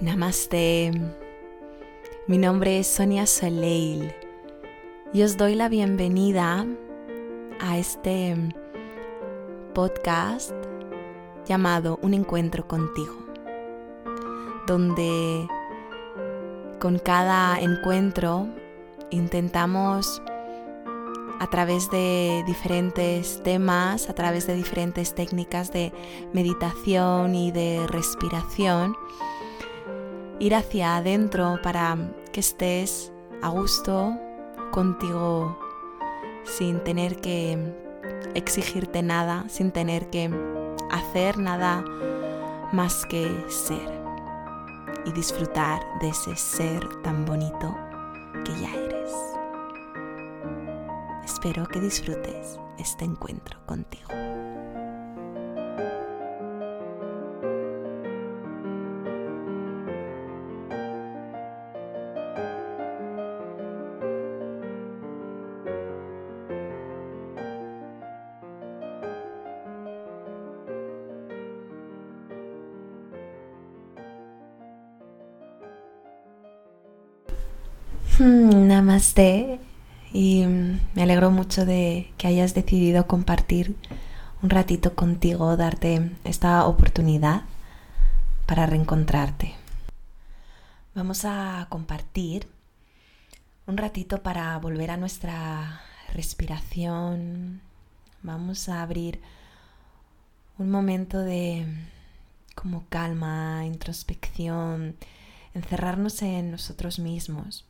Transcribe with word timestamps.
Namaste. 0.00 0.90
Mi 2.26 2.36
nombre 2.36 2.80
es 2.80 2.88
Sonia 2.88 3.26
Soleil 3.26 4.12
y 5.12 5.22
os 5.22 5.36
doy 5.36 5.54
la 5.54 5.68
bienvenida 5.68 6.66
a 7.60 7.78
este 7.78 8.36
podcast 9.72 10.50
llamado 11.46 12.00
Un 12.02 12.12
encuentro 12.12 12.66
contigo, 12.66 13.14
donde 14.66 15.46
con 16.80 16.98
cada 16.98 17.60
encuentro 17.60 18.48
intentamos 19.10 20.20
a 21.38 21.46
través 21.46 21.88
de 21.90 22.42
diferentes 22.46 23.40
temas, 23.44 24.08
a 24.08 24.14
través 24.14 24.48
de 24.48 24.54
diferentes 24.54 25.14
técnicas 25.14 25.72
de 25.72 25.92
meditación 26.32 27.36
y 27.36 27.52
de 27.52 27.86
respiración, 27.86 28.96
ir 30.38 30.54
hacia 30.54 30.96
adentro 30.96 31.58
para 31.62 31.96
que 32.32 32.40
estés 32.40 33.12
a 33.42 33.48
gusto 33.48 34.18
contigo 34.72 35.58
sin 36.44 36.82
tener 36.82 37.20
que 37.20 37.58
exigirte 38.34 39.02
nada, 39.02 39.44
sin 39.48 39.70
tener 39.70 40.10
que 40.10 40.30
hacer 40.90 41.38
nada 41.38 41.84
más 42.72 43.06
que 43.06 43.30
ser 43.48 44.02
y 45.06 45.12
disfrutar 45.12 45.80
de 46.00 46.08
ese 46.08 46.36
ser 46.36 46.84
tan 47.02 47.24
bonito 47.24 47.76
que 48.44 48.52
ya 48.60 48.74
eres. 48.74 49.12
Espero 51.24 51.66
que 51.66 51.80
disfrutes 51.80 52.58
este 52.78 53.04
encuentro 53.04 53.58
contigo. 53.66 54.33
Namaste 78.24 79.60
y 80.12 80.44
me 80.46 81.02
alegro 81.02 81.30
mucho 81.30 81.66
de 81.66 82.12
que 82.16 82.26
hayas 82.26 82.54
decidido 82.54 83.06
compartir 83.06 83.76
un 84.42 84.50
ratito 84.50 84.94
contigo, 84.94 85.56
darte 85.56 86.10
esta 86.24 86.66
oportunidad 86.66 87.42
para 88.46 88.66
reencontrarte. 88.66 89.54
Vamos 90.94 91.24
a 91.24 91.66
compartir 91.68 92.48
un 93.66 93.76
ratito 93.76 94.22
para 94.22 94.56
volver 94.58 94.90
a 94.90 94.96
nuestra 94.96 95.82
respiración. 96.12 97.60
Vamos 98.22 98.68
a 98.68 98.82
abrir 98.82 99.20
un 100.56 100.70
momento 100.70 101.18
de 101.18 101.66
como 102.54 102.86
calma, 102.88 103.66
introspección, 103.66 104.96
encerrarnos 105.52 106.22
en 106.22 106.50
nosotros 106.52 106.98
mismos 106.98 107.66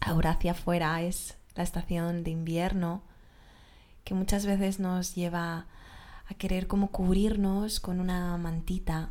ahora 0.00 0.30
hacia 0.30 0.52
afuera 0.52 1.02
es 1.02 1.36
la 1.54 1.62
estación 1.62 2.24
de 2.24 2.30
invierno 2.30 3.02
que 4.04 4.14
muchas 4.14 4.46
veces 4.46 4.80
nos 4.80 5.14
lleva 5.14 5.66
a 6.28 6.34
querer 6.34 6.66
como 6.66 6.90
cubrirnos 6.90 7.80
con 7.80 8.00
una 8.00 8.36
mantita. 8.36 9.10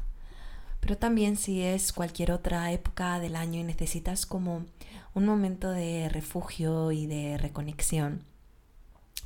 Pero 0.79 0.97
también 0.97 1.35
si 1.35 1.61
es 1.61 1.91
cualquier 1.91 2.31
otra 2.31 2.71
época 2.71 3.19
del 3.19 3.35
año 3.35 3.59
y 3.59 3.63
necesitas 3.63 4.25
como 4.25 4.65
un 5.13 5.25
momento 5.25 5.69
de 5.69 6.09
refugio 6.09 6.91
y 6.91 7.07
de 7.07 7.37
reconexión, 7.37 8.23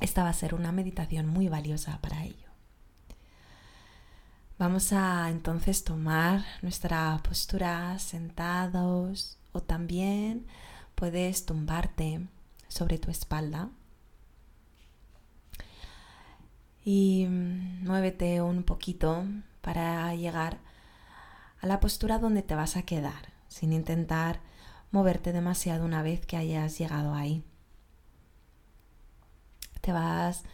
esta 0.00 0.24
va 0.24 0.30
a 0.30 0.34
ser 0.34 0.54
una 0.54 0.72
meditación 0.72 1.26
muy 1.26 1.48
valiosa 1.48 1.98
para 2.00 2.24
ello. 2.24 2.48
Vamos 4.58 4.92
a 4.92 5.28
entonces 5.30 5.84
tomar 5.84 6.44
nuestra 6.62 7.18
postura 7.22 7.98
sentados 7.98 9.38
o 9.52 9.60
también 9.60 10.46
puedes 11.02 11.46
tumbarte 11.46 12.28
sobre 12.68 12.96
tu 12.96 13.10
espalda. 13.10 13.70
Y 16.84 17.26
muévete 17.26 18.40
un 18.40 18.62
poquito 18.62 19.24
para 19.62 20.14
llegar 20.14 20.58
a 21.60 21.66
la 21.66 21.80
postura 21.80 22.20
donde 22.20 22.42
te 22.42 22.54
vas 22.54 22.76
a 22.76 22.82
quedar, 22.82 23.32
sin 23.48 23.72
intentar 23.72 24.42
moverte 24.92 25.32
demasiado 25.32 25.84
una 25.84 26.04
vez 26.04 26.24
que 26.24 26.36
hayas 26.36 26.78
llegado 26.78 27.14
ahí. 27.14 27.42
Te 29.80 29.90
vas 29.90 30.44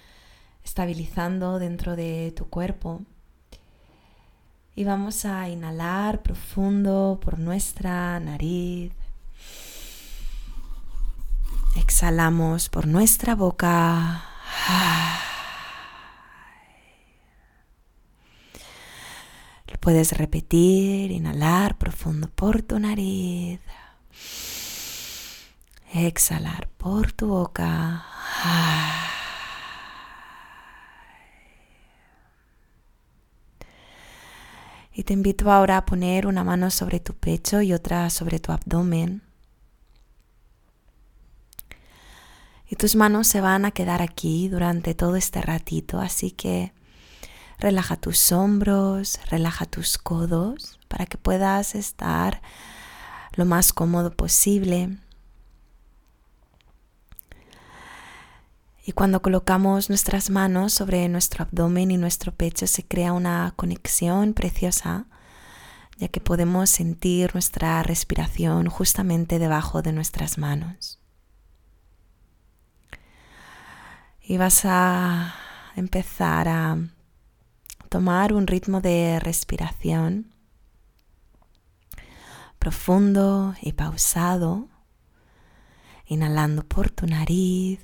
estabilizando 0.64 1.58
dentro 1.58 1.94
de 1.94 2.32
tu 2.34 2.48
cuerpo. 2.48 3.02
Y 4.74 4.84
vamos 4.84 5.26
a 5.26 5.46
inhalar 5.50 6.22
profundo 6.22 7.20
por 7.22 7.38
nuestra 7.38 8.18
nariz 8.18 8.94
Exhalamos 11.98 12.68
por 12.68 12.86
nuestra 12.86 13.34
boca. 13.34 14.22
Lo 19.66 19.80
puedes 19.80 20.12
repetir, 20.12 21.10
inhalar 21.10 21.76
profundo 21.76 22.28
por 22.28 22.62
tu 22.62 22.78
nariz. 22.78 23.58
Exhalar 25.92 26.68
por 26.76 27.10
tu 27.10 27.26
boca. 27.26 28.06
Y 34.92 35.02
te 35.02 35.14
invito 35.14 35.50
ahora 35.50 35.78
a 35.78 35.84
poner 35.84 36.28
una 36.28 36.44
mano 36.44 36.70
sobre 36.70 37.00
tu 37.00 37.14
pecho 37.14 37.60
y 37.60 37.72
otra 37.72 38.08
sobre 38.08 38.38
tu 38.38 38.52
abdomen. 38.52 39.27
Y 42.70 42.76
tus 42.76 42.96
manos 42.96 43.26
se 43.26 43.40
van 43.40 43.64
a 43.64 43.70
quedar 43.70 44.02
aquí 44.02 44.48
durante 44.48 44.94
todo 44.94 45.16
este 45.16 45.40
ratito, 45.40 46.00
así 46.00 46.30
que 46.30 46.72
relaja 47.58 47.96
tus 47.96 48.30
hombros, 48.30 49.18
relaja 49.30 49.66
tus 49.66 49.98
codos 49.98 50.78
para 50.88 51.06
que 51.06 51.18
puedas 51.18 51.74
estar 51.74 52.42
lo 53.34 53.44
más 53.44 53.72
cómodo 53.72 54.12
posible. 54.12 54.98
Y 58.84 58.92
cuando 58.92 59.20
colocamos 59.20 59.90
nuestras 59.90 60.30
manos 60.30 60.72
sobre 60.72 61.08
nuestro 61.08 61.44
abdomen 61.44 61.90
y 61.90 61.98
nuestro 61.98 62.32
pecho 62.32 62.66
se 62.66 62.86
crea 62.86 63.12
una 63.12 63.52
conexión 63.54 64.32
preciosa, 64.32 65.06
ya 65.98 66.08
que 66.08 66.20
podemos 66.20 66.70
sentir 66.70 67.34
nuestra 67.34 67.82
respiración 67.82 68.68
justamente 68.68 69.38
debajo 69.38 69.82
de 69.82 69.92
nuestras 69.92 70.38
manos. 70.38 70.98
Y 74.28 74.36
vas 74.36 74.66
a 74.66 75.34
empezar 75.74 76.48
a 76.48 76.76
tomar 77.88 78.34
un 78.34 78.46
ritmo 78.46 78.82
de 78.82 79.18
respiración 79.20 80.34
profundo 82.58 83.54
y 83.62 83.72
pausado, 83.72 84.68
inhalando 86.04 86.62
por 86.62 86.90
tu 86.90 87.06
nariz, 87.06 87.80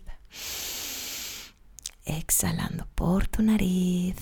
exhalando 2.04 2.86
por 2.94 3.26
tu 3.26 3.42
nariz. 3.42 4.16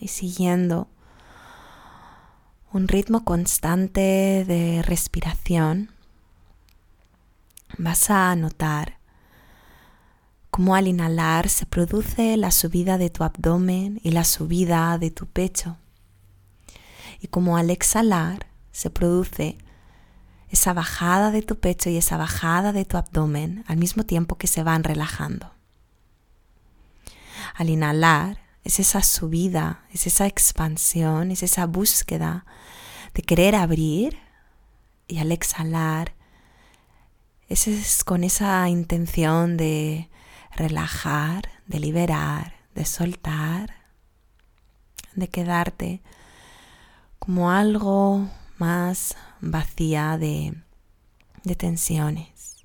Y 0.00 0.08
siguiendo 0.08 0.88
un 2.72 2.88
ritmo 2.88 3.24
constante 3.24 4.44
de 4.46 4.82
respiración, 4.82 5.90
vas 7.76 8.10
a 8.10 8.34
notar 8.34 8.98
cómo 10.50 10.74
al 10.74 10.88
inhalar 10.88 11.48
se 11.48 11.66
produce 11.66 12.36
la 12.36 12.50
subida 12.50 12.96
de 12.96 13.10
tu 13.10 13.24
abdomen 13.24 14.00
y 14.02 14.10
la 14.10 14.24
subida 14.24 14.98
de 14.98 15.10
tu 15.10 15.26
pecho. 15.26 15.76
Y 17.20 17.28
cómo 17.28 17.56
al 17.56 17.70
exhalar 17.70 18.46
se 18.72 18.88
produce 18.88 19.58
esa 20.48 20.72
bajada 20.72 21.30
de 21.30 21.42
tu 21.42 21.58
pecho 21.60 21.90
y 21.90 21.96
esa 21.96 22.16
bajada 22.16 22.72
de 22.72 22.84
tu 22.84 22.96
abdomen 22.96 23.64
al 23.68 23.76
mismo 23.76 24.04
tiempo 24.04 24.38
que 24.38 24.46
se 24.46 24.62
van 24.62 24.84
relajando. 24.84 25.52
Al 27.54 27.68
inhalar 27.68 28.39
es 28.64 28.80
esa 28.80 29.02
subida, 29.02 29.84
es 29.92 30.06
esa 30.06 30.26
expansión, 30.26 31.30
es 31.30 31.42
esa 31.42 31.66
búsqueda 31.66 32.44
de 33.14 33.22
querer 33.22 33.54
abrir 33.54 34.18
y 35.08 35.18
al 35.18 35.32
exhalar 35.32 36.14
es 37.48 38.04
con 38.04 38.22
esa 38.22 38.68
intención 38.68 39.56
de 39.56 40.08
relajar, 40.56 41.50
de 41.66 41.80
liberar, 41.80 42.54
de 42.76 42.84
soltar, 42.84 43.74
de 45.14 45.28
quedarte 45.28 46.00
como 47.18 47.50
algo 47.50 48.28
más 48.58 49.16
vacía 49.40 50.16
de, 50.16 50.54
de 51.42 51.56
tensiones. 51.56 52.64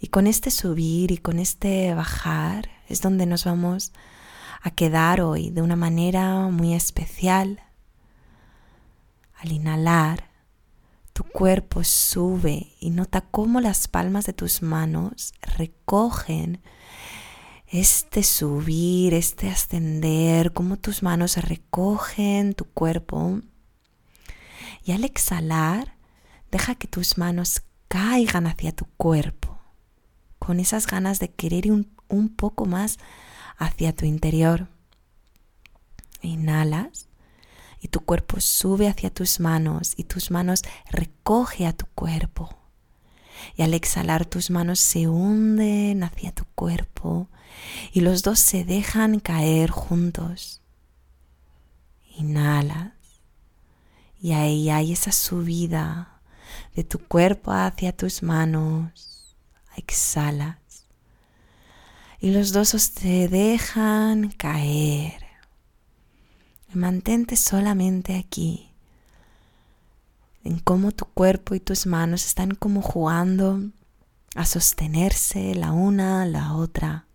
Y 0.00 0.08
con 0.08 0.26
este 0.26 0.50
subir 0.50 1.12
y 1.12 1.18
con 1.18 1.38
este 1.38 1.94
bajar 1.94 2.68
es 2.92 3.00
donde 3.00 3.24
nos 3.24 3.44
vamos 3.44 3.92
a 4.60 4.70
quedar 4.70 5.22
hoy 5.22 5.50
de 5.50 5.62
una 5.62 5.76
manera 5.76 6.48
muy 6.48 6.74
especial. 6.74 7.60
Al 9.34 9.50
inhalar, 9.50 10.28
tu 11.14 11.24
cuerpo 11.24 11.84
sube 11.84 12.74
y 12.80 12.90
nota 12.90 13.22
cómo 13.22 13.62
las 13.62 13.88
palmas 13.88 14.26
de 14.26 14.34
tus 14.34 14.60
manos 14.60 15.32
recogen 15.40 16.60
este 17.66 18.22
subir, 18.22 19.14
este 19.14 19.48
ascender, 19.48 20.52
cómo 20.52 20.76
tus 20.76 21.02
manos 21.02 21.38
recogen 21.38 22.52
tu 22.52 22.66
cuerpo. 22.66 23.40
Y 24.84 24.92
al 24.92 25.04
exhalar, 25.04 25.96
deja 26.50 26.74
que 26.74 26.88
tus 26.88 27.16
manos 27.16 27.62
caigan 27.88 28.46
hacia 28.46 28.72
tu 28.72 28.84
cuerpo, 28.98 29.58
con 30.38 30.60
esas 30.60 30.86
ganas 30.86 31.20
de 31.20 31.30
querer 31.30 31.66
un, 32.12 32.28
poco 32.28 32.66
más 32.66 32.98
hacia 33.56 33.94
tu 33.94 34.04
interior. 34.04 34.68
Inhalas 36.20 37.08
y 37.80 37.88
tu 37.88 38.00
cuerpo 38.00 38.40
sube 38.40 38.88
hacia 38.88 39.10
tus 39.10 39.40
manos 39.40 39.94
y 39.96 40.04
tus 40.04 40.30
manos 40.30 40.62
recoge 40.90 41.66
a 41.66 41.72
tu 41.72 41.86
cuerpo. 41.94 42.56
Y 43.56 43.62
al 43.62 43.74
exhalar 43.74 44.24
tus 44.24 44.50
manos 44.50 44.78
se 44.78 45.08
hunden 45.08 46.04
hacia 46.04 46.32
tu 46.32 46.44
cuerpo 46.54 47.28
y 47.92 48.00
los 48.00 48.22
dos 48.22 48.38
se 48.38 48.64
dejan 48.64 49.18
caer 49.18 49.70
juntos. 49.70 50.62
Inhalas 52.16 52.92
y 54.20 54.32
ahí 54.32 54.70
hay 54.70 54.92
esa 54.92 55.10
subida 55.10 56.20
de 56.76 56.84
tu 56.84 57.00
cuerpo 57.00 57.50
hacia 57.50 57.96
tus 57.96 58.22
manos. 58.22 59.36
Exhalas 59.76 60.61
y 62.22 62.30
los 62.30 62.52
dos 62.52 62.68
se 62.68 63.26
dejan 63.26 64.30
caer. 64.30 65.26
Mantente 66.72 67.36
solamente 67.36 68.16
aquí, 68.16 68.70
en 70.44 70.60
cómo 70.60 70.92
tu 70.92 71.04
cuerpo 71.04 71.56
y 71.56 71.60
tus 71.60 71.84
manos 71.84 72.24
están 72.24 72.54
como 72.54 72.80
jugando 72.80 73.60
a 74.36 74.46
sostenerse 74.46 75.56
la 75.56 75.72
una 75.72 76.22
a 76.22 76.26
la 76.26 76.54
otra. 76.54 77.06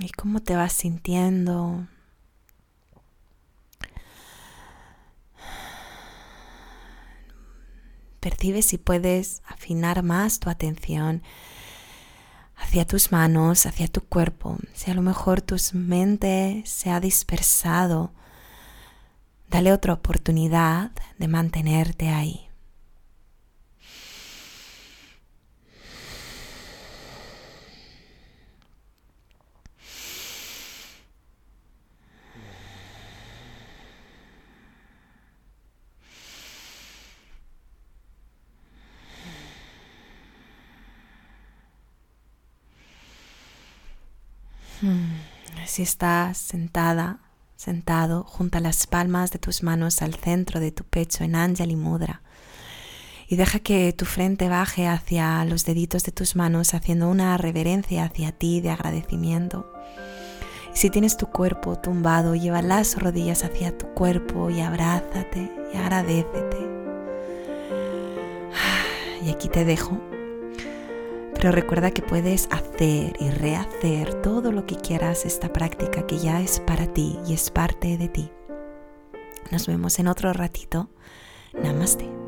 Y 0.00 0.10
cómo 0.10 0.40
te 0.40 0.56
vas 0.56 0.72
sintiendo. 0.72 1.86
Percibe 8.20 8.62
si 8.62 8.78
puedes 8.78 9.42
afinar 9.46 10.02
más 10.02 10.38
tu 10.38 10.48
atención 10.48 11.22
hacia 12.54 12.86
tus 12.86 13.10
manos, 13.10 13.66
hacia 13.66 13.88
tu 13.88 14.00
cuerpo. 14.00 14.58
Si 14.74 14.90
a 14.90 14.94
lo 14.94 15.02
mejor 15.02 15.42
tu 15.42 15.56
mente 15.74 16.62
se 16.64 16.90
ha 16.90 17.00
dispersado, 17.00 18.12
dale 19.48 19.72
otra 19.72 19.94
oportunidad 19.94 20.92
de 21.18 21.28
mantenerte 21.28 22.08
ahí. 22.08 22.51
Si 45.66 45.82
estás 45.82 46.38
sentada, 46.38 47.18
sentado, 47.56 48.24
junto 48.24 48.58
a 48.58 48.60
las 48.60 48.86
palmas 48.86 49.30
de 49.30 49.38
tus 49.38 49.62
manos 49.62 50.02
al 50.02 50.14
centro 50.14 50.60
de 50.60 50.72
tu 50.72 50.84
pecho 50.84 51.24
en 51.24 51.36
Anjali 51.36 51.76
Mudra. 51.76 52.22
Y 53.28 53.36
deja 53.36 53.60
que 53.60 53.92
tu 53.92 54.04
frente 54.04 54.48
baje 54.48 54.88
hacia 54.88 55.44
los 55.44 55.64
deditos 55.64 56.02
de 56.02 56.12
tus 56.12 56.36
manos, 56.36 56.74
haciendo 56.74 57.08
una 57.08 57.38
reverencia 57.38 58.04
hacia 58.04 58.32
ti 58.32 58.60
de 58.60 58.70
agradecimiento. 58.70 59.72
Y 60.74 60.76
si 60.76 60.90
tienes 60.90 61.16
tu 61.16 61.28
cuerpo 61.28 61.78
tumbado, 61.78 62.34
lleva 62.34 62.60
las 62.60 63.00
rodillas 63.00 63.44
hacia 63.44 63.76
tu 63.76 63.86
cuerpo 63.94 64.50
y 64.50 64.60
abrázate 64.60 65.50
y 65.72 65.76
agradecete. 65.76 66.56
Y 69.24 69.30
aquí 69.30 69.48
te 69.48 69.64
dejo 69.64 70.00
pero 71.42 71.50
recuerda 71.50 71.90
que 71.90 72.02
puedes 72.02 72.46
hacer 72.52 73.16
y 73.18 73.28
rehacer 73.30 74.22
todo 74.22 74.52
lo 74.52 74.64
que 74.64 74.76
quieras 74.76 75.26
esta 75.26 75.52
práctica 75.52 76.06
que 76.06 76.18
ya 76.18 76.40
es 76.40 76.60
para 76.60 76.86
ti 76.86 77.18
y 77.26 77.34
es 77.34 77.50
parte 77.50 77.98
de 77.98 78.06
ti. 78.06 78.30
Nos 79.50 79.66
vemos 79.66 79.98
en 79.98 80.06
otro 80.06 80.32
ratito. 80.32 80.88
Namaste. 81.52 82.21